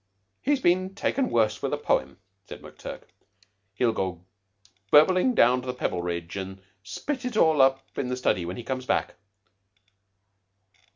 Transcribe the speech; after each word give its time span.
He's 0.41 0.59
been 0.59 0.95
taken 0.95 1.29
worse 1.29 1.61
with 1.61 1.71
a 1.73 1.77
poem," 1.77 2.17
said 2.47 2.63
McTurk. 2.63 3.03
"He'll 3.75 3.91
go 3.93 4.25
burbling 4.89 5.35
down 5.35 5.61
to 5.61 5.67
the 5.67 5.75
Pebbleridge 5.75 6.35
and 6.37 6.59
spit 6.81 7.23
it 7.23 7.37
all 7.37 7.61
up 7.61 7.85
in 7.95 8.07
the 8.07 8.17
study 8.17 8.43
when 8.43 8.57
he 8.57 8.63
comes 8.63 8.87
back." 8.87 9.13